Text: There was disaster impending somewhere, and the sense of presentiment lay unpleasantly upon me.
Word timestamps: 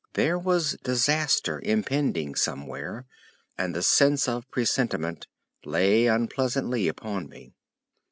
There 0.13 0.39
was 0.39 0.75
disaster 0.83 1.61
impending 1.63 2.33
somewhere, 2.33 3.05
and 3.55 3.75
the 3.75 3.83
sense 3.83 4.27
of 4.27 4.49
presentiment 4.49 5.27
lay 5.63 6.07
unpleasantly 6.07 6.87
upon 6.87 7.29
me. 7.29 7.53